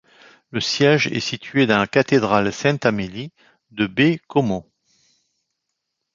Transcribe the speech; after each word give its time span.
Le 0.49 0.59
siège 0.61 1.05
est 1.09 1.19
situé 1.19 1.67
dans 1.67 1.77
la 1.77 1.85
cathédrale 1.85 2.51
Sainte-Amélie 2.51 3.31
de 3.69 3.85
Baie-Comeau. 3.85 4.65